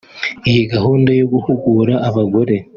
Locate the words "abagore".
2.09-2.55